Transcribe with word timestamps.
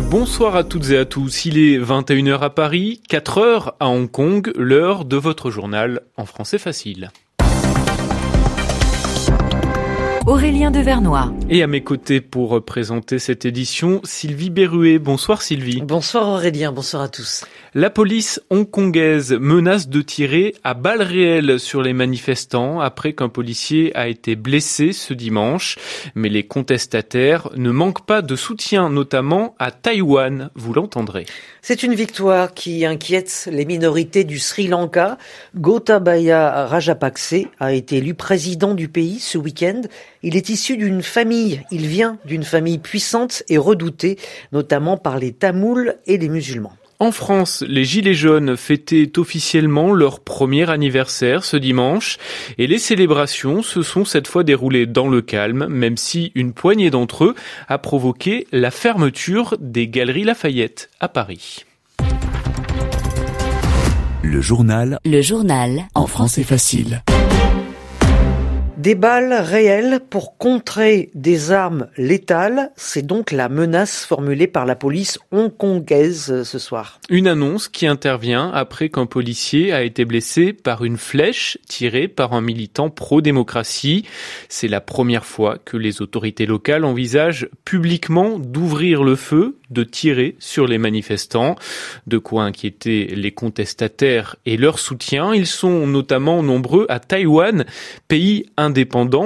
Bonsoir 0.00 0.54
à 0.54 0.62
toutes 0.62 0.90
et 0.90 0.96
à 0.96 1.04
tous. 1.04 1.44
Il 1.44 1.58
est 1.58 1.78
21h 1.78 2.40
à 2.40 2.50
Paris, 2.50 3.02
4h 3.10 3.74
à 3.80 3.88
Hong 3.88 4.08
Kong, 4.08 4.52
l'heure 4.56 5.04
de 5.04 5.16
votre 5.16 5.50
journal 5.50 6.02
en 6.16 6.24
français 6.24 6.58
facile. 6.58 7.10
Aurélien 10.28 10.70
Devernois. 10.70 11.32
Et 11.48 11.62
à 11.62 11.66
mes 11.66 11.82
côtés 11.82 12.20
pour 12.20 12.62
présenter 12.62 13.18
cette 13.18 13.46
édition, 13.46 14.02
Sylvie 14.04 14.50
Berruet. 14.50 14.98
Bonsoir 14.98 15.40
Sylvie. 15.40 15.80
Bonsoir 15.80 16.28
Aurélien, 16.28 16.70
bonsoir 16.70 17.00
à 17.04 17.08
tous. 17.08 17.46
La 17.72 17.88
police 17.88 18.38
hongkongaise 18.50 19.32
menace 19.32 19.88
de 19.88 20.02
tirer 20.02 20.54
à 20.64 20.74
balles 20.74 21.00
réelles 21.00 21.58
sur 21.58 21.80
les 21.80 21.94
manifestants 21.94 22.78
après 22.78 23.14
qu'un 23.14 23.30
policier 23.30 23.96
a 23.96 24.08
été 24.08 24.36
blessé 24.36 24.92
ce 24.92 25.14
dimanche. 25.14 25.76
Mais 26.14 26.28
les 26.28 26.46
contestataires 26.46 27.48
ne 27.56 27.70
manquent 27.70 28.04
pas 28.04 28.20
de 28.20 28.36
soutien, 28.36 28.90
notamment 28.90 29.54
à 29.58 29.70
Taïwan, 29.70 30.50
vous 30.54 30.74
l'entendrez. 30.74 31.24
C'est 31.62 31.82
une 31.82 31.94
victoire 31.94 32.54
qui 32.54 32.84
inquiète 32.86 33.48
les 33.50 33.64
minorités 33.64 34.24
du 34.24 34.38
Sri 34.38 34.68
Lanka. 34.68 35.18
Gotabaya 35.56 36.66
Rajapakse 36.66 37.34
a 37.60 37.72
été 37.72 37.96
élu 37.96 38.14
président 38.14 38.74
du 38.74 38.88
pays 38.88 39.20
ce 39.20 39.38
week-end. 39.38 39.82
Il 40.22 40.36
est 40.36 40.48
issu 40.48 40.76
d'une 40.76 41.02
famille, 41.02 41.62
il 41.70 41.86
vient 41.86 42.18
d'une 42.24 42.42
famille 42.42 42.78
puissante 42.78 43.44
et 43.48 43.58
redoutée, 43.58 44.18
notamment 44.52 44.96
par 44.96 45.18
les 45.18 45.32
Tamouls 45.32 45.94
et 46.06 46.18
les 46.18 46.28
musulmans. 46.28 46.72
En 47.00 47.12
France, 47.12 47.62
les 47.68 47.84
Gilets 47.84 48.14
jaunes 48.14 48.56
fêtaient 48.56 49.16
officiellement 49.18 49.92
leur 49.92 50.18
premier 50.18 50.68
anniversaire 50.68 51.44
ce 51.44 51.56
dimanche 51.56 52.18
et 52.58 52.66
les 52.66 52.78
célébrations 52.78 53.62
se 53.62 53.82
sont 53.82 54.04
cette 54.04 54.26
fois 54.26 54.42
déroulées 54.42 54.86
dans 54.86 55.06
le 55.06 55.22
calme, 55.22 55.68
même 55.68 55.96
si 55.96 56.32
une 56.34 56.52
poignée 56.52 56.90
d'entre 56.90 57.26
eux 57.26 57.34
a 57.68 57.78
provoqué 57.78 58.48
la 58.50 58.72
fermeture 58.72 59.56
des 59.60 59.86
Galeries 59.86 60.24
Lafayette 60.24 60.90
à 60.98 61.06
Paris. 61.06 61.64
Le 64.22 64.40
journal. 64.40 64.98
Le 65.04 65.22
journal. 65.22 65.84
En 65.94 66.08
français 66.08 66.42
facile. 66.42 67.02
Des 68.78 68.94
balles 68.94 69.32
réelles 69.32 69.98
pour 70.08 70.38
contrer 70.38 71.10
des 71.16 71.50
armes 71.50 71.88
létales, 71.96 72.70
c'est 72.76 73.04
donc 73.04 73.32
la 73.32 73.48
menace 73.48 74.04
formulée 74.04 74.46
par 74.46 74.66
la 74.66 74.76
police 74.76 75.18
hongkongaise 75.32 76.44
ce 76.44 76.58
soir. 76.60 77.00
Une 77.10 77.26
annonce 77.26 77.66
qui 77.66 77.88
intervient 77.88 78.52
après 78.52 78.88
qu'un 78.88 79.06
policier 79.06 79.72
a 79.72 79.82
été 79.82 80.04
blessé 80.04 80.52
par 80.52 80.84
une 80.84 80.96
flèche 80.96 81.58
tirée 81.66 82.06
par 82.06 82.34
un 82.34 82.40
militant 82.40 82.88
pro-démocratie. 82.88 84.04
C'est 84.48 84.68
la 84.68 84.80
première 84.80 85.24
fois 85.24 85.58
que 85.58 85.76
les 85.76 86.00
autorités 86.00 86.46
locales 86.46 86.84
envisagent 86.84 87.48
publiquement 87.64 88.38
d'ouvrir 88.38 89.02
le 89.02 89.16
feu, 89.16 89.58
de 89.70 89.82
tirer 89.82 90.36
sur 90.38 90.68
les 90.68 90.78
manifestants, 90.78 91.56
de 92.06 92.18
quoi 92.18 92.44
inquiéter 92.44 93.06
les 93.06 93.32
contestataires 93.32 94.36
et 94.46 94.56
leur 94.56 94.78
soutien. 94.78 95.34
Ils 95.34 95.48
sont 95.48 95.88
notamment 95.88 96.44
nombreux 96.44 96.86
à 96.88 97.00
Taïwan, 97.00 97.64
pays 98.06 98.46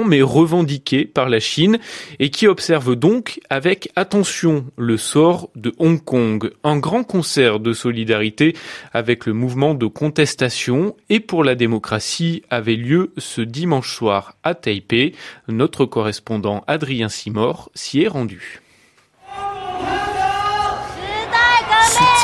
mais 0.05 0.21
revendiqué 0.21 1.05
par 1.05 1.29
la 1.29 1.39
Chine 1.39 1.79
et 2.19 2.29
qui 2.29 2.47
observe 2.47 2.95
donc 2.95 3.39
avec 3.49 3.89
attention 3.95 4.65
le 4.77 4.97
sort 4.97 5.49
de 5.55 5.73
Hong 5.79 6.03
Kong. 6.03 6.51
Un 6.63 6.77
grand 6.77 7.03
concert 7.03 7.59
de 7.59 7.73
solidarité 7.73 8.55
avec 8.93 9.25
le 9.25 9.33
mouvement 9.33 9.73
de 9.73 9.87
contestation 9.87 10.95
et 11.09 11.19
pour 11.19 11.43
la 11.43 11.55
démocratie 11.55 12.43
avait 12.49 12.75
lieu 12.75 13.13
ce 13.17 13.41
dimanche 13.41 13.95
soir 13.95 14.35
à 14.43 14.55
Taipei. 14.55 15.13
Notre 15.47 15.85
correspondant 15.85 16.63
Adrien 16.67 17.09
Simor 17.09 17.69
s'y 17.73 18.01
est 18.01 18.07
rendu. 18.07 18.62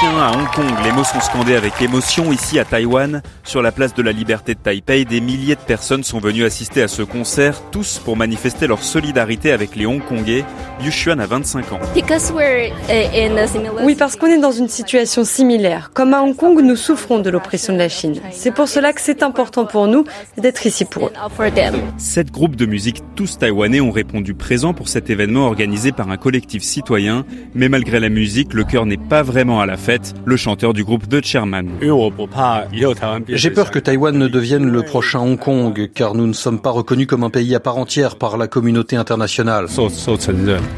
À 0.02 0.32
Hong 0.32 0.48
Kong, 0.56 0.66
les 0.86 0.94
mots 0.94 1.04
sont 1.04 1.20
scandés 1.20 1.56
avec 1.56 1.82
émotion. 1.82 2.32
Ici 2.32 2.58
à 2.58 2.64
Taïwan, 2.64 3.22
sur 3.44 3.62
la 3.62 3.74
place 3.74 3.94
de 3.94 4.02
la 4.02 4.14
liberté 4.14 4.54
de 4.54 4.60
Taipei, 4.60 5.04
des 5.04 5.20
milliers 5.20 5.56
de 5.56 5.60
personnes 5.60 6.06
sont 6.06 6.20
venues 6.20 6.46
assister 6.46 6.82
à 6.82 6.88
ce 6.88 7.02
concert, 7.02 7.62
tous 7.70 8.00
pour 8.00 8.16
manifester 8.16 8.66
leur 8.66 8.82
solidarité 8.82 9.52
avec 9.52 9.76
les 9.76 9.86
Hongkongais. 9.86 10.46
Yu 10.82 10.90
Xuan 10.90 11.20
a 11.20 11.26
25 11.26 11.74
ans. 11.74 11.80
Oui, 13.84 13.96
parce 13.96 14.16
qu'on 14.16 14.28
est 14.28 14.40
dans 14.40 14.54
une 14.54 14.70
situation 14.70 15.26
similaire. 15.26 15.92
Comme 15.94 16.14
à 16.14 16.22
Hong 16.22 16.36
Kong, 16.36 16.62
nous 16.64 16.78
souffrons 16.78 17.20
de 17.20 17.30
l'oppression 17.30 17.74
de 17.74 17.80
la 17.80 17.90
Chine. 17.90 18.22
C'est 18.32 18.52
pour 18.52 18.70
cela 18.70 18.94
que 18.94 19.02
c'est 19.02 19.22
important 19.22 19.66
pour 19.66 19.88
nous 19.88 20.06
d'être 20.38 20.66
ici 20.66 20.86
pour 20.86 21.08
eux. 21.08 21.14
Sept 21.98 22.32
groupes 22.32 22.56
de 22.56 22.66
musique, 22.66 23.04
tous 23.18 23.38
taïwanais, 23.38 23.82
ont 23.82 23.92
répondu 23.92 24.34
présents 24.34 24.74
pour 24.74 24.88
cet 24.88 25.10
événement 25.10 25.48
organisé 25.48 25.92
par 25.92 26.10
un 26.10 26.18
collectif 26.18 26.64
citoyen. 26.64 27.26
Mais 27.54 27.68
malgré 27.68 28.00
la 28.00 28.08
musique, 28.08 28.54
le 28.54 28.64
cœur 28.64 28.86
n'est 28.86 28.96
pas 28.96 29.24
vraiment 29.24 29.60
à 29.60 29.66
la 29.66 29.76
fête. 29.76 29.89
Le 30.26 30.38
chanteur 30.38 30.74
du 30.74 30.84
groupe 30.84 31.08
de 31.08 31.20
Chairman. 31.24 31.66
J'ai 33.28 33.50
peur 33.50 33.72
que 33.72 33.80
Taïwan 33.80 34.16
ne 34.16 34.28
devienne 34.28 34.70
le 34.70 34.84
prochain 34.84 35.20
Hong 35.20 35.40
Kong, 35.40 35.90
car 35.94 36.14
nous 36.14 36.28
ne 36.28 36.34
sommes 36.34 36.62
pas 36.62 36.70
reconnus 36.70 37.08
comme 37.08 37.24
un 37.24 37.32
pays 37.32 37.56
à 37.56 37.60
part 37.60 37.78
entière 37.78 38.16
par 38.16 38.38
la 38.38 38.48
communauté 38.48 38.96
internationale. 38.98 39.66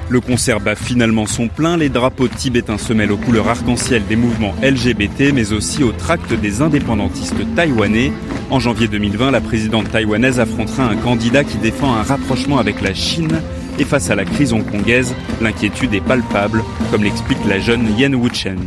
Le 0.10 0.20
concert 0.22 0.62
bat 0.62 0.76
finalement 0.76 1.26
son 1.26 1.50
plein. 1.50 1.76
Les 1.76 1.90
drapeaux 1.90 2.30
tibétains 2.30 2.78
se 2.78 2.94
mêlent 2.94 3.12
aux 3.12 3.18
couleurs 3.18 3.50
arc-en-ciel 3.50 4.04
des 4.08 4.16
mouvements 4.16 4.54
LGBT, 4.64 5.34
mais 5.34 5.52
aussi 5.52 5.84
au 5.84 5.92
tract 5.92 6.34
des 6.34 6.62
indépendantistes 6.62 7.36
taïwanais. 7.56 8.14
En 8.50 8.60
janvier 8.60 8.88
2020, 8.88 9.32
la 9.32 9.42
présidente 9.42 9.92
taïwanaise 9.92 10.40
affrontera 10.40 10.86
un 10.86 10.96
candidat 10.96 11.44
qui 11.44 11.58
défend 11.58 11.94
un 11.96 12.04
rapprochement 12.04 12.60
avec 12.60 12.82
la 12.82 12.94
Chine. 12.94 13.42
Et 13.82 13.84
face 13.84 14.12
à 14.12 14.16
la 14.16 14.26
crise 14.26 14.54
hongkongaise, 14.54 15.16
l'inquiétude 15.42 15.96
est 15.96 16.02
palpable, 16.02 16.64
comme 16.92 17.04
l'explique 17.04 17.40
la 17.48 17.58
jeune 17.58 17.88
Yen 17.98 18.14
Wuchen. 18.14 18.60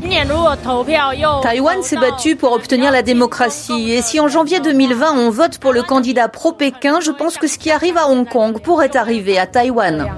Taïwan 1.41 1.83
s'est 1.85 1.97
battu 1.97 2.35
pour 2.35 2.51
obtenir 2.51 2.91
la 2.91 3.03
démocratie. 3.03 3.93
Et 3.93 4.03
si 4.03 4.19
en 4.19 4.27
janvier 4.27 4.59
2020 4.59 5.17
on 5.17 5.31
vote 5.31 5.59
pour 5.59 5.73
le 5.73 5.85
candidat 5.85 6.27
pro-Pékin, 6.27 6.99
je 6.99 7.13
pense 7.13 7.39
que 7.39 7.47
ce 7.47 7.59
qui 7.59 7.71
arrive 7.71 7.97
à 7.97 8.09
Hong 8.09 8.29
Kong 8.29 8.61
pourrait 8.61 8.97
arriver 8.97 9.39
à 9.39 9.47
Taïwan. 9.47 10.11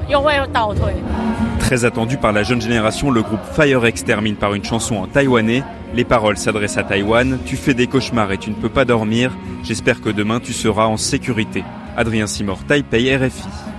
Très 1.58 1.84
attendu 1.84 2.16
par 2.16 2.32
la 2.32 2.42
jeune 2.42 2.62
génération, 2.62 3.10
le 3.10 3.20
groupe 3.20 3.44
Fire 3.52 3.86
X 3.86 4.02
termine 4.02 4.36
par 4.36 4.54
une 4.54 4.64
chanson 4.64 4.96
en 4.96 5.06
taïwanais. 5.06 5.62
Les 5.94 6.04
paroles 6.04 6.38
s'adressent 6.38 6.78
à 6.78 6.84
Taïwan. 6.84 7.38
Tu 7.44 7.56
fais 7.56 7.74
des 7.74 7.86
cauchemars 7.86 8.32
et 8.32 8.38
tu 8.38 8.48
ne 8.48 8.54
peux 8.54 8.70
pas 8.70 8.86
dormir. 8.86 9.30
J'espère 9.62 10.00
que 10.00 10.08
demain 10.08 10.40
tu 10.40 10.54
seras 10.54 10.86
en 10.86 10.96
sécurité. 10.96 11.64
Adrien 11.98 12.26
Simor, 12.26 12.64
Taipei, 12.66 13.14
RFI. 13.14 13.75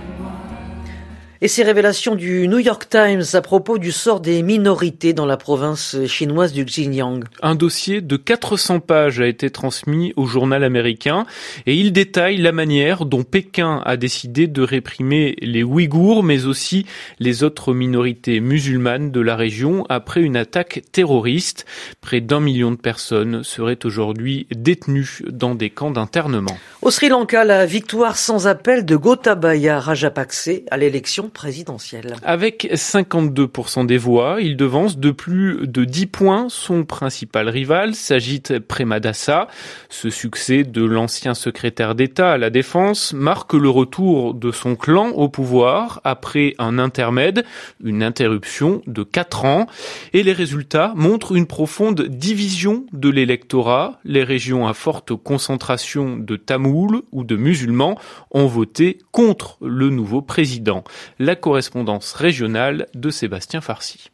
Et 1.40 1.46
ces 1.46 1.62
révélations 1.62 2.16
du 2.16 2.48
New 2.48 2.58
York 2.58 2.88
Times 2.90 3.22
à 3.34 3.40
propos 3.40 3.78
du 3.78 3.92
sort 3.92 4.18
des 4.18 4.42
minorités 4.42 5.12
dans 5.12 5.24
la 5.24 5.36
province 5.36 5.96
chinoise 6.06 6.52
du 6.52 6.64
Xinjiang. 6.64 7.20
Un 7.42 7.54
dossier 7.54 8.00
de 8.00 8.16
400 8.16 8.80
pages 8.80 9.20
a 9.20 9.26
été 9.28 9.48
transmis 9.50 10.12
au 10.16 10.26
journal 10.26 10.64
américain 10.64 11.26
et 11.66 11.76
il 11.76 11.92
détaille 11.92 12.38
la 12.38 12.50
manière 12.50 13.04
dont 13.04 13.22
Pékin 13.22 13.80
a 13.84 13.96
décidé 13.96 14.48
de 14.48 14.62
réprimer 14.62 15.36
les 15.40 15.62
Ouïghours 15.62 16.24
mais 16.24 16.44
aussi 16.44 16.86
les 17.20 17.44
autres 17.44 17.72
minorités 17.72 18.40
musulmanes 18.40 19.12
de 19.12 19.20
la 19.20 19.36
région 19.36 19.86
après 19.88 20.22
une 20.22 20.36
attaque 20.36 20.82
terroriste. 20.90 21.66
Près 22.00 22.20
d'un 22.20 22.40
million 22.40 22.72
de 22.72 22.76
personnes 22.76 23.44
seraient 23.44 23.84
aujourd'hui 23.84 24.48
détenues 24.50 25.20
dans 25.28 25.54
des 25.54 25.70
camps 25.70 25.92
d'internement. 25.92 26.58
Au 26.82 26.90
Sri 26.90 27.08
Lanka, 27.10 27.44
la 27.44 27.64
victoire 27.64 28.16
sans 28.16 28.48
appel 28.48 28.84
de 28.84 28.96
Gotabaya 28.96 29.78
Rajapakse 29.78 30.50
à 30.72 30.76
l'élection 30.76 31.27
présidentielle. 31.28 32.16
Avec 32.22 32.68
52% 32.72 33.86
des 33.86 33.98
voix, 33.98 34.38
il 34.40 34.56
devance 34.56 34.98
de 34.98 35.10
plus 35.10 35.66
de 35.66 35.84
10 35.84 36.06
points 36.06 36.46
son 36.48 36.84
principal 36.84 37.48
rival, 37.48 37.94
Sajid 37.94 38.60
Premadasa. 38.60 39.48
Ce 39.88 40.10
succès 40.10 40.64
de 40.64 40.84
l'ancien 40.84 41.34
secrétaire 41.34 41.94
d'État 41.94 42.32
à 42.32 42.38
la 42.38 42.50
Défense 42.50 43.12
marque 43.12 43.54
le 43.54 43.68
retour 43.68 44.34
de 44.34 44.50
son 44.50 44.76
clan 44.76 45.08
au 45.10 45.28
pouvoir 45.28 46.00
après 46.04 46.54
un 46.58 46.78
intermède, 46.78 47.44
une 47.82 48.02
interruption 48.02 48.82
de 48.86 49.02
4 49.02 49.44
ans. 49.44 49.66
Et 50.12 50.22
les 50.22 50.32
résultats 50.32 50.92
montrent 50.96 51.36
une 51.36 51.46
profonde 51.46 52.02
division 52.02 52.86
de 52.92 53.08
l'électorat. 53.08 53.98
Les 54.04 54.24
régions 54.24 54.66
à 54.66 54.74
forte 54.74 55.14
concentration 55.14 56.16
de 56.16 56.36
Tamouls 56.36 57.02
ou 57.12 57.24
de 57.24 57.36
musulmans 57.36 57.98
ont 58.30 58.46
voté 58.46 58.98
contre 59.12 59.58
le 59.60 59.90
nouveau 59.90 60.22
président 60.22 60.84
la 61.18 61.34
correspondance 61.34 62.12
régionale 62.12 62.86
de 62.94 63.10
Sébastien 63.10 63.60
Farcy. 63.60 64.10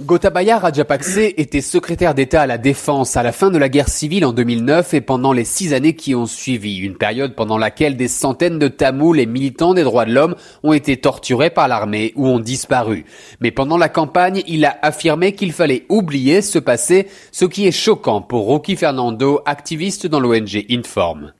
Gotabaya 0.00 0.58
Rajapakse 0.58 1.18
était 1.36 1.60
secrétaire 1.60 2.14
d'État 2.14 2.40
à 2.40 2.46
la 2.46 2.56
Défense 2.56 3.18
à 3.18 3.22
la 3.22 3.30
fin 3.30 3.50
de 3.50 3.58
la 3.58 3.68
guerre 3.68 3.90
civile 3.90 4.24
en 4.24 4.32
2009 4.32 4.94
et 4.94 5.00
pendant 5.02 5.34
les 5.34 5.44
six 5.44 5.74
années 5.74 5.94
qui 5.94 6.14
ont 6.14 6.24
suivi, 6.24 6.78
une 6.78 6.96
période 6.96 7.34
pendant 7.34 7.58
laquelle 7.58 7.94
des 7.94 8.08
centaines 8.08 8.58
de 8.58 8.68
Tamouls 8.68 9.20
et 9.20 9.26
militants 9.26 9.74
des 9.74 9.82
droits 9.82 10.06
de 10.06 10.14
l'homme 10.14 10.34
ont 10.62 10.72
été 10.72 10.96
torturés 10.96 11.50
par 11.50 11.68
l'armée 11.68 12.14
ou 12.16 12.26
ont 12.26 12.40
disparu. 12.40 13.04
Mais 13.40 13.50
pendant 13.50 13.76
la 13.76 13.90
campagne, 13.90 14.42
il 14.46 14.64
a 14.64 14.78
affirmé 14.80 15.34
qu'il 15.34 15.52
fallait 15.52 15.84
oublier 15.90 16.40
ce 16.40 16.58
passé, 16.58 17.08
ce 17.30 17.44
qui 17.44 17.66
est 17.66 17.70
choquant 17.70 18.22
pour 18.22 18.46
Rocky 18.46 18.76
Fernando, 18.76 19.42
activiste 19.44 20.06
dans 20.06 20.20
l'ONG 20.20 20.64
Inform. 20.70 21.34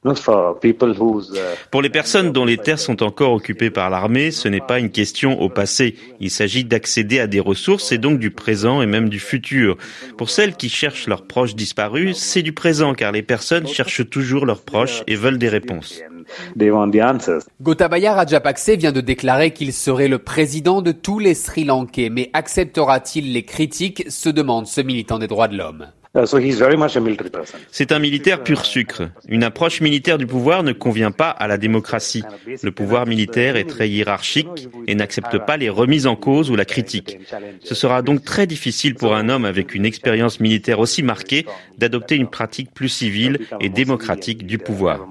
Pour 1.70 1.81
les 1.81 1.90
personnes 1.90 2.32
dont 2.32 2.44
les 2.44 2.58
terres 2.58 2.78
sont 2.78 3.02
encore 3.02 3.32
occupées 3.32 3.70
par 3.70 3.88
l'armée, 3.88 4.31
ce 4.31 4.48
n'est 4.48 4.60
pas 4.60 4.78
une 4.78 4.90
question 4.90 5.40
au 5.40 5.48
passé. 5.48 5.94
Il 6.20 6.31
s'agit 6.31 6.64
d'accéder 6.64 7.19
à 7.19 7.26
des 7.26 7.40
ressources 7.40 7.93
et 7.93 7.98
donc 7.98 8.19
du 8.19 8.31
présent 8.42 8.82
et 8.82 8.86
même 8.86 9.08
du 9.08 9.20
futur. 9.20 9.76
Pour 10.18 10.28
celles 10.28 10.56
qui 10.56 10.68
cherchent 10.68 11.06
leurs 11.06 11.26
proches 11.28 11.54
disparus, 11.54 12.16
c'est 12.16 12.42
du 12.42 12.52
présent 12.52 12.92
car 12.92 13.12
les 13.12 13.22
personnes 13.22 13.68
cherchent 13.68 14.08
toujours 14.10 14.46
leurs 14.46 14.64
proches 14.64 15.04
et 15.06 15.14
veulent 15.14 15.38
des 15.38 15.48
réponses. 15.48 16.00
Gotabaya 17.60 18.14
Rajapakse 18.14 18.70
vient 18.70 18.92
de 18.92 19.00
déclarer 19.00 19.52
qu'il 19.52 19.72
serait 19.72 20.08
le 20.08 20.18
président 20.18 20.82
de 20.82 20.90
tous 20.90 21.20
les 21.20 21.34
Sri 21.34 21.64
Lankais, 21.64 22.10
mais 22.10 22.30
acceptera-t-il 22.32 23.32
les 23.32 23.44
critiques 23.44 24.04
se 24.08 24.28
demande 24.28 24.66
ce 24.66 24.80
militant 24.80 25.20
des 25.20 25.28
droits 25.28 25.48
de 25.48 25.56
l'homme. 25.56 25.86
Uh, 26.14 26.26
C'est 27.70 27.90
un 27.90 27.98
militaire 27.98 28.42
pur 28.42 28.66
sucre. 28.66 29.08
Une 29.28 29.42
approche 29.42 29.80
militaire 29.80 30.18
du 30.18 30.26
pouvoir 30.26 30.62
ne 30.62 30.72
convient 30.72 31.10
pas 31.10 31.30
à 31.30 31.46
la 31.46 31.56
démocratie. 31.56 32.22
Le 32.62 32.70
pouvoir 32.70 33.06
militaire 33.06 33.56
est 33.56 33.64
très 33.64 33.88
hiérarchique 33.88 34.68
et 34.86 34.94
n'accepte 34.94 35.38
pas 35.38 35.56
les 35.56 35.70
remises 35.70 36.06
en 36.06 36.14
cause 36.14 36.50
ou 36.50 36.56
la 36.56 36.66
critique. 36.66 37.18
Ce 37.64 37.74
sera 37.74 38.02
donc 38.02 38.24
très 38.24 38.46
difficile 38.46 38.94
pour 38.94 39.14
un 39.14 39.30
homme 39.30 39.46
avec 39.46 39.74
une 39.74 39.86
expérience 39.86 40.38
militaire 40.38 40.80
aussi 40.80 41.02
marquée 41.02 41.46
d'adopter 41.78 42.16
une 42.16 42.28
pratique 42.28 42.74
plus 42.74 42.90
civile 42.90 43.46
et 43.60 43.70
démocratique 43.70 44.46
du 44.46 44.58
pouvoir. 44.58 45.08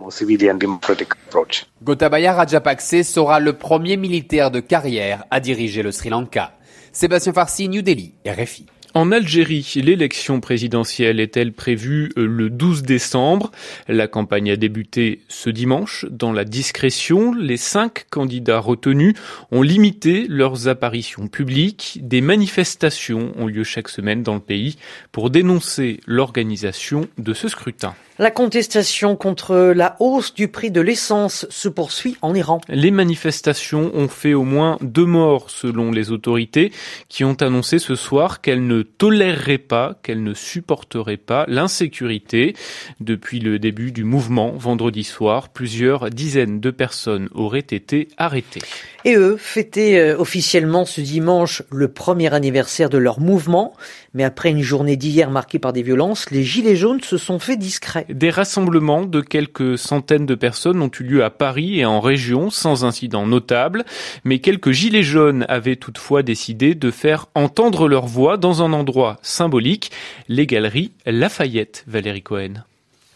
Gotabaya 1.84 2.34
Rajapakse 2.34 3.02
sera 3.02 3.40
le 3.40 3.54
premier 3.54 3.98
militaire 3.98 4.52
de 4.52 4.60
carrière 4.60 5.24
à 5.32 5.40
diriger 5.40 5.82
le 5.82 5.92
Sri 5.92 6.10
Lanka. 6.10 6.54
Sébastien 6.92 7.34
Farsi, 7.34 7.70
New 7.70 7.82
Delhi, 7.82 8.14
RFI. 8.28 8.68
En 8.94 9.14
Algérie, 9.14 9.72
l'élection 9.76 10.42
présidentielle 10.42 11.22
est-elle 11.22 11.54
prévue 11.54 12.12
euh, 12.18 12.26
le 12.26 12.50
12 12.50 12.84
décembre? 12.84 13.52
La 13.88 14.10
campagne 14.10 14.52
a 14.52 14.58
débuté 14.58 15.22
ce 15.30 15.50
dimanche 15.50 16.06
dans 16.10 16.34
la 16.34 16.44
discrétion. 16.44 17.34
Les 17.34 17.56
cinq 17.56 18.08
candidats 18.10 18.60
retenus 18.60 19.16
ont 19.52 19.62
limité 19.62 20.26
leurs 20.28 20.68
apparitions 20.68 21.30
publiques. 21.30 22.00
Des 22.02 22.20
manifestations 22.20 23.32
ont 23.38 23.48
lieu 23.48 23.64
chaque 23.64 23.88
semaine 23.88 24.24
dans 24.24 24.34
le 24.34 24.42
pays 24.42 24.76
pour 25.14 25.30
dénoncer 25.30 26.02
l'organisation 26.06 27.08
de 27.18 27.34
ce 27.34 27.48
scrutin. 27.48 27.96
La 28.20 28.30
contestation 28.30 29.16
contre 29.16 29.74
la 29.74 29.96
hausse 30.00 30.36
du 30.36 30.48
prix 30.48 30.70
de 30.70 30.82
l'essence 30.82 31.48
se 31.50 31.70
poursuit 31.70 32.18
en 32.22 32.36
Iran. 32.36 32.62
Les 32.68 32.92
manifestations 32.92 33.90
ont 33.96 34.10
fait 34.10 34.34
au 34.34 34.44
moins 34.44 34.78
deux 34.82 35.06
morts 35.06 35.50
selon 35.50 35.92
les 35.92 36.12
autorités 36.12 36.72
qui 37.10 37.24
ont 37.24 37.34
annoncé 37.42 37.80
ce 37.80 37.96
soir 37.96 38.42
qu'elles 38.42 38.68
ne 38.68 38.81
toléreraient 38.84 39.58
pas, 39.58 40.00
qu'elles 40.04 40.24
ne 40.24 40.34
supporteraient 40.34 41.18
pas 41.18 41.46
l'insécurité. 41.48 42.56
Depuis 43.00 43.40
le 43.40 43.60
début 43.60 43.92
du 43.92 44.04
mouvement 44.04 44.52
vendredi 44.52 45.04
soir, 45.04 45.50
plusieurs 45.50 46.10
dizaines 46.10 46.60
de 46.60 46.72
personnes 46.72 47.30
auraient 47.34 47.60
été 47.60 48.08
arrêtées. 48.18 48.62
Et 49.04 49.16
eux 49.16 49.38
fêtaient 49.38 49.98
euh, 49.98 50.18
officiellement 50.18 50.86
ce 50.86 51.02
dimanche 51.02 51.64
le 51.72 51.88
premier 51.88 52.34
anniversaire 52.34 52.90
de 52.90 52.98
leur 52.98 53.20
mouvement. 53.20 53.74
Mais 54.14 54.24
après 54.24 54.50
une 54.50 54.62
journée 54.62 54.98
d'hier 54.98 55.32
marquée 55.32 55.58
par 55.58 55.74
des 55.74 55.82
violences, 55.82 56.30
les 56.32 56.44
Gilets 56.44 56.76
jaunes 56.76 57.02
se 57.02 57.18
sont 57.18 57.40
fait 57.40 57.58
discrets. 57.58 58.06
Des 58.10 58.30
rassemblements 58.30 59.06
de 59.06 59.22
quelques 59.22 59.78
centaines 59.78 60.26
de 60.26 60.36
personnes 60.36 60.82
ont 60.82 60.92
eu 61.00 61.04
lieu 61.04 61.24
à 61.24 61.30
Paris 61.30 61.80
et 61.80 61.86
en 61.86 62.00
région 62.00 62.50
sans 62.50 62.84
incident 62.84 63.26
notable. 63.26 63.86
Mais 64.24 64.40
quelques 64.40 64.72
Gilets 64.72 65.04
jaunes 65.04 65.46
avaient 65.48 65.78
toutefois 65.78 66.24
décidé 66.24 66.76
de 66.76 66.92
faire 66.92 67.28
entendre 67.36 67.88
leur 67.88 68.06
voix 68.06 68.38
dans 68.38 68.64
un 68.64 68.71
endroit 68.74 69.20
symbolique, 69.22 69.92
les 70.28 70.48
galeries 70.48 70.92
Lafayette, 71.06 71.84
Valérie 71.88 72.24
Cohen 72.24 72.64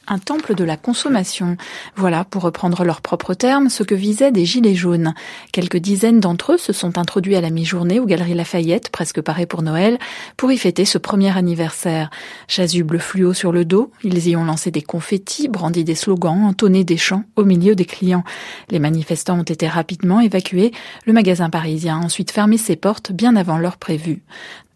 un 0.08 0.20
temple 0.20 0.56
de 0.56 0.64
la 0.64 0.78
consommation. 0.78 1.58
Voilà, 1.96 2.24
pour 2.24 2.44
reprendre 2.44 2.84
leurs 2.84 3.02
propres 3.02 3.34
termes, 3.34 3.70
ce 3.70 3.84
que 3.84 3.96
visaient 3.96 4.32
des 4.32 4.46
gilets 4.46 4.76
jaunes. 4.76 5.14
Quelques 5.52 5.78
dizaines 5.78 6.20
d'entre 6.20 6.54
eux 6.54 6.58
se 6.58 6.74
sont 6.74 6.98
introduits 6.98 7.36
à 7.36 7.42
la 7.42 7.50
mi-journée 7.50 8.00
aux 8.00 8.06
Galeries 8.06 8.34
Lafayette, 8.34 8.90
presque 8.90 9.22
parées 9.22 9.46
pour 9.46 9.62
Noël, 9.62 9.98
pour 10.38 10.52
y 10.52 10.58
fêter 10.58 10.86
ce 10.86 10.98
premier 10.98 11.36
anniversaire. 11.36 12.10
Chasuble 12.48 13.00
fluo 13.00 13.34
sur 13.34 13.52
le 13.52 13.66
dos, 13.66 13.92
ils 14.04 14.28
y 14.28 14.36
ont 14.36 14.46
lancé 14.46 14.72
des 14.72 14.82
confettis, 14.82 15.48
brandi 15.48 15.84
des 15.84 15.96
slogans, 15.96 16.44
entonné 16.44 16.84
des 16.84 16.98
chants 16.98 17.24
au 17.36 17.44
milieu 17.44 17.76
des 17.76 17.86
clients. 17.86 18.24
Les 18.70 18.80
manifestants 18.80 19.40
ont 19.40 19.44
été 19.44 19.68
rapidement 19.68 20.20
évacués. 20.20 20.72
Le 21.06 21.14
magasin 21.14 21.50
parisien 21.50 22.00
a 22.00 22.04
ensuite 22.06 22.32
fermé 22.32 22.58
ses 22.58 22.76
portes 22.76 23.12
bien 23.12 23.36
avant 23.36 23.58
l'heure 23.58 23.78
prévue. 23.78 24.24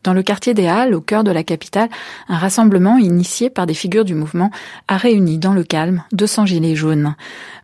Dans 0.04 0.14
le 0.14 0.24
quartier 0.24 0.54
des 0.54 0.68
Halles, 0.68 0.96
au 0.96 1.02
cœur 1.02 1.26
de 1.26 1.32
la 1.32 1.44
capitale, 1.44 1.90
un 2.30 2.38
rassemblement 2.38 2.98
initié 2.98 3.50
par 3.50 3.66
des 3.66 3.74
figures 3.74 4.06
du 4.06 4.16
mouvement 4.16 4.50
a 4.88 4.96
réuni 4.96 5.38
dans 5.38 5.54
le 5.54 5.64
calme 5.64 6.04
200 6.14 6.46
gilets 6.46 6.76
jaunes. 6.76 7.16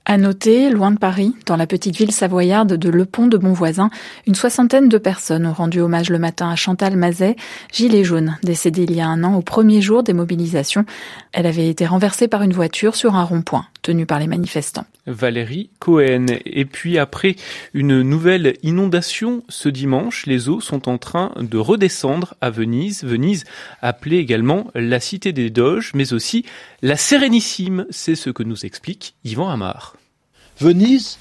À 0.07 0.17
noter, 0.17 0.69
loin 0.69 0.91
de 0.91 0.99
Paris, 0.99 1.33
dans 1.47 1.55
la 1.55 1.65
petite 1.65 1.95
ville 1.95 2.11
savoyarde 2.11 2.73
de 2.73 2.89
Le 2.89 3.05
Pont 3.05 3.25
de 3.25 3.37
Bonvoisin, 3.37 3.89
une 4.27 4.35
soixantaine 4.35 4.87
de 4.87 4.99
personnes 4.99 5.47
ont 5.47 5.53
rendu 5.53 5.79
hommage 5.79 6.11
le 6.11 6.19
matin 6.19 6.49
à 6.49 6.55
Chantal 6.55 6.95
Mazet, 6.95 7.37
gilet 7.71 8.03
jaune, 8.03 8.37
décédée 8.43 8.83
il 8.83 8.95
y 8.95 9.01
a 9.01 9.07
un 9.07 9.23
an 9.23 9.35
au 9.35 9.41
premier 9.41 9.81
jour 9.81 10.03
des 10.03 10.13
mobilisations. 10.13 10.85
Elle 11.31 11.47
avait 11.47 11.69
été 11.69 11.87
renversée 11.87 12.27
par 12.27 12.43
une 12.43 12.53
voiture 12.53 12.95
sur 12.95 13.15
un 13.15 13.23
rond-point, 13.23 13.65
tenu 13.81 14.05
par 14.05 14.19
les 14.19 14.27
manifestants. 14.27 14.85
Valérie 15.07 15.69
Cohen. 15.79 16.25
Et 16.45 16.65
puis 16.65 16.97
après 16.97 17.35
une 17.73 18.01
nouvelle 18.01 18.55
inondation 18.63 19.43
ce 19.49 19.69
dimanche, 19.69 20.25
les 20.25 20.49
eaux 20.49 20.61
sont 20.61 20.89
en 20.89 20.97
train 20.97 21.31
de 21.39 21.57
redescendre 21.57 22.24
à 22.41 22.49
Venise. 22.49 23.03
Venise 23.03 23.43
appelée 23.81 24.17
également 24.17 24.71
la 24.73 24.99
cité 24.99 25.33
des 25.33 25.49
Doges, 25.49 25.91
mais 25.93 26.13
aussi 26.13 26.45
la 26.81 26.97
Sérénissime. 26.97 27.85
C'est 27.89 28.15
ce 28.15 28.29
que 28.29 28.43
nous 28.43 28.65
explique 28.65 29.15
Yvan 29.23 29.49
Amar. 29.49 29.95
Venise, 30.59 31.17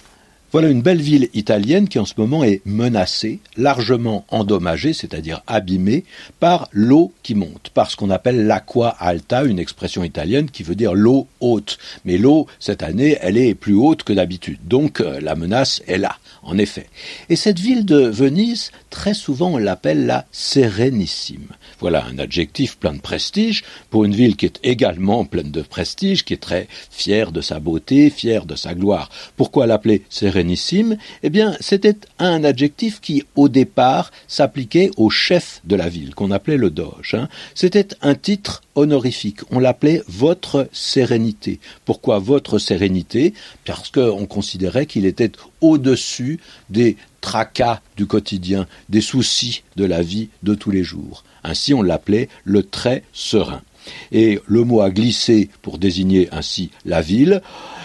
voilà 0.54 0.68
une 0.68 0.82
belle 0.82 1.02
ville 1.02 1.30
italienne 1.34 1.88
qui 1.88 1.98
en 1.98 2.04
ce 2.04 2.14
moment 2.16 2.44
est 2.44 2.62
menacée, 2.64 3.40
largement 3.56 4.24
endommagée, 4.28 4.92
c'est-à-dire 4.92 5.42
abîmée, 5.48 6.04
par 6.38 6.68
l'eau 6.70 7.12
qui 7.24 7.34
monte, 7.34 7.70
par 7.74 7.90
ce 7.90 7.96
qu'on 7.96 8.08
appelle 8.08 8.46
l'acqua 8.46 8.90
alta, 9.00 9.42
une 9.42 9.58
expression 9.58 10.04
italienne 10.04 10.48
qui 10.48 10.62
veut 10.62 10.76
dire 10.76 10.94
l'eau 10.94 11.26
haute. 11.40 11.78
Mais 12.04 12.18
l'eau, 12.18 12.46
cette 12.60 12.84
année, 12.84 13.18
elle 13.20 13.36
est 13.36 13.56
plus 13.56 13.74
haute 13.74 14.04
que 14.04 14.12
d'habitude. 14.12 14.60
Donc 14.64 15.00
euh, 15.00 15.18
la 15.20 15.34
menace 15.34 15.82
est 15.88 15.98
là, 15.98 16.18
en 16.44 16.56
effet. 16.56 16.86
Et 17.30 17.34
cette 17.34 17.58
ville 17.58 17.84
de 17.84 18.06
Venise, 18.06 18.70
très 18.90 19.14
souvent 19.14 19.54
on 19.54 19.58
l'appelle 19.58 20.06
la 20.06 20.24
Sérénissime. 20.30 21.48
Voilà 21.80 22.04
un 22.04 22.20
adjectif 22.20 22.76
plein 22.76 22.94
de 22.94 23.00
prestige 23.00 23.64
pour 23.90 24.04
une 24.04 24.14
ville 24.14 24.36
qui 24.36 24.46
est 24.46 24.60
également 24.62 25.24
pleine 25.24 25.50
de 25.50 25.62
prestige, 25.62 26.24
qui 26.24 26.32
est 26.32 26.36
très 26.36 26.68
fière 26.92 27.32
de 27.32 27.40
sa 27.40 27.58
beauté, 27.58 28.08
fière 28.08 28.46
de 28.46 28.54
sa 28.54 28.74
gloire. 28.74 29.10
Pourquoi 29.36 29.66
l'appeler 29.66 30.04
sérénissime? 30.10 30.44
Eh 31.23 31.31
bien, 31.31 31.56
c'était 31.61 31.96
un 32.19 32.44
adjectif 32.44 33.00
qui, 33.00 33.25
au 33.36 33.48
départ, 33.48 34.10
s'appliquait 34.29 34.91
au 34.96 35.10
chef 35.10 35.60
de 35.65 35.77
la 35.77 35.89
ville, 35.89 36.15
qu'on 36.15 36.31
appelait 36.31 36.56
le 36.56 36.70
doge. 36.70 37.15
Hein. 37.15 37.29
C'était 37.55 37.89
un 38.03 38.15
titre 38.15 38.63
honorifique. 38.74 39.41
On 39.51 39.58
l'appelait 39.58 40.03
votre 40.08 40.69
sérénité. 40.72 41.60
Pourquoi 41.84 42.19
votre 42.19 42.58
sérénité? 42.58 43.34
Parce 43.65 43.91
qu'on 43.91 44.27
considérait 44.27 44.86
qu'il 44.86 45.06
était 45.06 45.32
au-dessus 45.60 46.41
des 46.70 46.96
tracas 47.20 47.81
du 47.96 48.06
quotidien, 48.06 48.67
des 48.89 49.01
soucis 49.01 49.63
de 49.77 49.84
la 49.84 50.03
vie 50.03 50.29
de 50.43 50.55
tous 50.55 50.70
les 50.70 50.84
jours. 50.84 51.24
Ainsi 51.43 51.72
on 51.72 51.82
l'appelait 51.82 52.29
le 52.44 52.63
très 52.63 53.03
serein. 53.13 53.63
Et 54.13 54.41
le 54.46 54.65
mot 54.65 54.81
a 54.81 54.91
glissé 54.91 55.51
pour 55.63 55.79
désigner 55.79 56.29
ainsi 56.32 56.70
la 56.84 57.01
ville. 57.01 57.43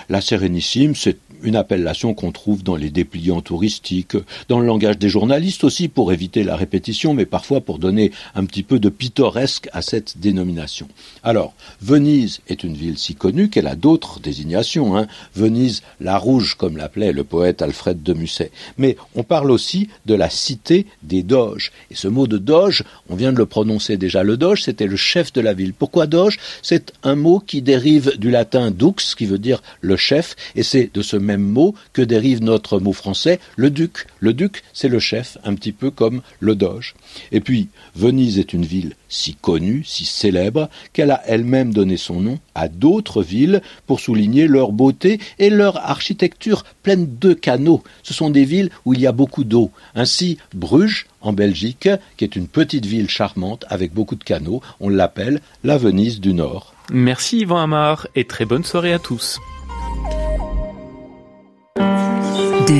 La 0.09 0.21
Sérénissime, 0.21 0.95
c'est 0.95 1.17
une 1.43 1.55
appellation 1.55 2.13
qu'on 2.13 2.31
trouve 2.31 2.63
dans 2.63 2.75
les 2.75 2.89
dépliants 2.89 3.41
touristiques, 3.41 4.17
dans 4.47 4.59
le 4.59 4.65
langage 4.65 4.97
des 4.97 5.09
journalistes 5.09 5.63
aussi 5.63 5.87
pour 5.87 6.11
éviter 6.13 6.43
la 6.43 6.55
répétition, 6.55 7.13
mais 7.13 7.25
parfois 7.25 7.61
pour 7.61 7.79
donner 7.79 8.11
un 8.35 8.45
petit 8.45 8.63
peu 8.63 8.79
de 8.79 8.89
pittoresque 8.89 9.69
à 9.73 9.81
cette 9.81 10.17
dénomination. 10.19 10.87
Alors, 11.23 11.53
Venise 11.81 12.41
est 12.47 12.63
une 12.63 12.75
ville 12.75 12.97
si 12.97 13.15
connue 13.15 13.49
qu'elle 13.49 13.67
a 13.67 13.75
d'autres 13.75 14.19
désignations. 14.19 14.97
Hein. 14.97 15.07
Venise 15.35 15.83
la 15.99 16.17
Rouge, 16.17 16.55
comme 16.55 16.77
l'appelait 16.77 17.11
le 17.11 17.23
poète 17.23 17.61
Alfred 17.61 18.01
de 18.03 18.13
Musset. 18.13 18.51
Mais 18.77 18.97
on 19.15 19.23
parle 19.23 19.51
aussi 19.51 19.89
de 20.05 20.15
la 20.15 20.29
cité 20.29 20.85
des 21.03 21.23
doges. 21.23 21.71
Et 21.91 21.95
ce 21.95 22.07
mot 22.07 22.27
de 22.27 22.37
doge, 22.37 22.83
on 23.09 23.15
vient 23.15 23.33
de 23.33 23.37
le 23.37 23.45
prononcer 23.45 23.97
déjà. 23.97 24.23
Le 24.23 24.37
doge, 24.37 24.63
c'était 24.63 24.87
le 24.87 24.95
chef 24.95 25.33
de 25.33 25.41
la 25.41 25.53
ville. 25.53 25.73
Pourquoi 25.73 26.07
doge? 26.07 26.37
C'est 26.61 26.93
un 27.03 27.15
mot 27.15 27.39
qui 27.39 27.61
dérive 27.61 28.17
du 28.17 28.31
latin 28.31 28.71
dux, 28.71 29.15
qui 29.17 29.25
veut 29.25 29.37
dire 29.37 29.61
le 29.81 29.97
chef, 29.97 30.35
et 30.55 30.63
c'est 30.63 30.89
de 30.93 31.01
ce 31.01 31.17
même 31.29 31.43
mot 31.43 31.75
que 31.93 32.01
dérive 32.01 32.41
notre 32.41 32.79
mot 32.79 32.93
français, 32.93 33.39
le 33.55 33.69
duc. 33.69 34.07
Le 34.19 34.33
duc, 34.33 34.63
c'est 34.73 34.87
le 34.87 34.99
chef, 34.99 35.37
un 35.43 35.53
petit 35.53 35.71
peu 35.71 35.91
comme 35.91 36.21
le 36.39 36.55
doge. 36.55 36.95
Et 37.31 37.39
puis, 37.39 37.69
Venise 37.95 38.39
est 38.39 38.53
une 38.53 38.65
ville 38.65 38.95
si 39.07 39.35
connue, 39.35 39.83
si 39.85 40.05
célèbre, 40.05 40.69
qu'elle 40.93 41.11
a 41.11 41.21
elle-même 41.27 41.73
donné 41.73 41.97
son 41.97 42.19
nom 42.19 42.39
à 42.55 42.67
d'autres 42.67 43.21
villes 43.21 43.61
pour 43.85 43.99
souligner 43.99 44.47
leur 44.47 44.71
beauté 44.71 45.19
et 45.37 45.49
leur 45.49 45.77
architecture 45.77 46.63
pleine 46.83 47.07
de 47.19 47.33
canaux. 47.33 47.83
Ce 48.03 48.13
sont 48.13 48.29
des 48.29 48.45
villes 48.45 48.71
où 48.85 48.93
il 48.93 49.01
y 49.01 49.07
a 49.07 49.11
beaucoup 49.11 49.43
d'eau. 49.43 49.71
Ainsi, 49.95 50.37
Bruges, 50.53 51.05
en 51.21 51.33
Belgique, 51.33 51.89
qui 52.17 52.23
est 52.23 52.35
une 52.35 52.47
petite 52.47 52.85
ville 52.85 53.09
charmante 53.09 53.65
avec 53.69 53.93
beaucoup 53.93 54.15
de 54.15 54.23
canaux, 54.23 54.61
on 54.79 54.89
l'appelle 54.89 55.41
la 55.63 55.77
Venise 55.77 56.19
du 56.19 56.33
Nord. 56.33 56.73
Merci 56.91 57.39
Yvan 57.41 57.57
Amar 57.57 58.07
et 58.15 58.25
très 58.25 58.45
bonne 58.45 58.63
soirée 58.63 58.93
à 58.93 58.99
tous. 58.99 59.39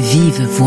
Vive 0.09 0.41
voix. 0.47 0.59